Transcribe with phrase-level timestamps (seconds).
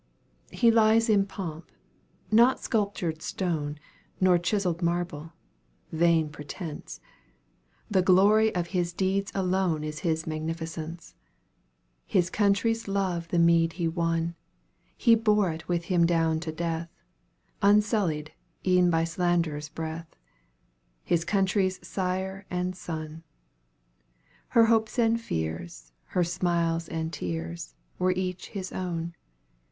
[0.49, 1.71] He lies in pomp
[2.31, 3.77] not sculptured stone,
[4.19, 5.33] Nor chiseled marble
[5.91, 6.99] vain pretence
[7.87, 11.13] The glory of his deeds alone Is his magnificence.
[12.07, 14.33] His country's love the meed he won,
[14.97, 16.89] He bore it with him down to death,
[17.61, 18.31] Unsullied
[18.65, 20.15] e'en by slander's breath
[21.03, 23.21] His country's sire and son.
[24.47, 29.13] Her hopes and fears, her smiles and tears, Were each his own.